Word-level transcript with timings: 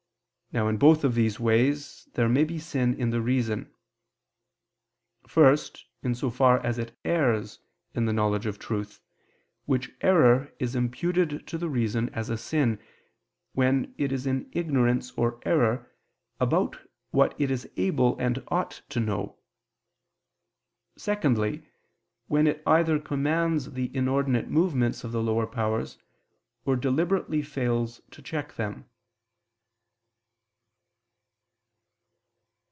Now 0.53 0.67
in 0.67 0.75
both 0.75 1.05
of 1.05 1.15
these 1.15 1.39
ways 1.39 2.09
there 2.15 2.27
may 2.27 2.43
be 2.43 2.59
sin 2.59 2.93
in 2.95 3.11
the 3.11 3.21
reason. 3.21 3.73
First, 5.25 5.85
in 6.03 6.13
so 6.13 6.29
far 6.29 6.59
as 6.61 6.77
it 6.77 6.93
errs 7.05 7.59
in 7.93 8.03
the 8.03 8.11
knowledge 8.11 8.45
of 8.45 8.59
truth, 8.59 8.99
which 9.63 9.93
error 10.01 10.53
is 10.59 10.75
imputed 10.75 11.47
to 11.47 11.57
the 11.57 11.69
reason 11.69 12.09
as 12.09 12.29
a 12.29 12.35
sin, 12.37 12.79
when 13.53 13.95
it 13.97 14.11
is 14.11 14.27
in 14.27 14.49
ignorance 14.51 15.11
or 15.11 15.39
error 15.45 15.89
about 16.37 16.77
what 17.11 17.33
it 17.39 17.49
is 17.49 17.71
able 17.77 18.17
and 18.19 18.43
ought 18.49 18.81
to 18.89 18.99
know: 18.99 19.39
secondly, 20.97 21.65
when 22.27 22.45
it 22.45 22.61
either 22.67 22.99
commands 22.99 23.71
the 23.71 23.89
inordinate 23.95 24.49
movements 24.49 25.05
of 25.05 25.13
the 25.13 25.23
lower 25.23 25.47
powers, 25.47 25.97
or 26.65 26.75
deliberately 26.75 27.41
fails 27.41 28.01
to 28.11 28.21
check 28.21 28.55
them. 28.55 28.83